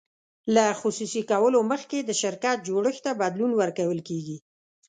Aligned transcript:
له 0.55 0.65
خصوصي 0.81 1.21
کولو 1.31 1.59
مخکې 1.71 1.97
د 2.03 2.11
شرکت 2.21 2.57
جوړښت 2.67 3.01
ته 3.05 3.11
بدلون 3.21 3.51
ورکول 3.61 3.99
کیږي. 4.07 4.37